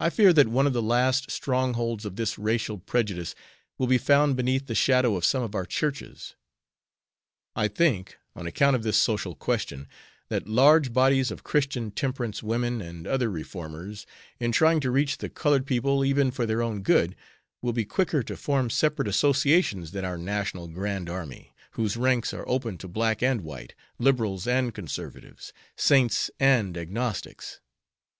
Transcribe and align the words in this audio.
I 0.00 0.10
fear 0.10 0.32
that 0.32 0.48
one 0.48 0.66
of 0.66 0.72
the 0.72 0.82
last 0.82 1.30
strongholds 1.30 2.04
of 2.04 2.16
this 2.16 2.36
racial 2.36 2.78
prejudice 2.78 3.36
will 3.78 3.86
be 3.86 3.96
found 3.96 4.34
beneath 4.36 4.66
the 4.66 4.74
shadow 4.74 5.14
of 5.14 5.24
some 5.24 5.40
of 5.44 5.54
our 5.54 5.64
churches. 5.64 6.34
I 7.54 7.68
think, 7.68 8.18
on 8.34 8.48
account 8.48 8.74
of 8.74 8.82
this 8.82 8.96
social 8.96 9.36
question, 9.36 9.86
that 10.30 10.48
large 10.48 10.92
bodies 10.92 11.30
of 11.30 11.44
Christian 11.44 11.92
temperance 11.92 12.42
women 12.42 12.80
and 12.82 13.06
other 13.06 13.30
reformers, 13.30 14.04
in 14.40 14.50
trying 14.50 14.80
to 14.80 14.90
reach 14.90 15.18
the 15.18 15.28
colored 15.30 15.64
people 15.64 16.04
even 16.04 16.32
for 16.32 16.44
their 16.44 16.60
own 16.60 16.82
good, 16.82 17.14
will 17.62 17.72
be 17.72 17.84
quicker 17.84 18.24
to 18.24 18.36
form 18.36 18.68
separate 18.68 19.06
associations 19.06 19.92
than 19.92 20.04
our 20.04 20.18
National 20.18 20.66
Grand 20.66 21.08
Army, 21.08 21.52
whose 21.70 21.96
ranks 21.96 22.34
are 22.34 22.48
open 22.48 22.78
to 22.78 22.88
black 22.88 23.22
and 23.22 23.42
white, 23.42 23.76
liberals 24.00 24.48
and 24.48 24.74
conservatives, 24.74 25.52
saints 25.76 26.32
and 26.40 26.76
agnostics. 26.76 27.60